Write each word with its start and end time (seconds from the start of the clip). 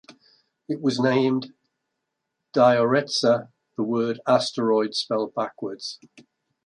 It 0.67 0.81
was 0.81 0.99
named 0.99 1.53
"Dioretsa", 2.55 3.49
the 3.77 3.83
word 3.83 4.19
"asteroid" 4.25 4.95
spelled 4.95 5.35
backwards. 5.35 5.99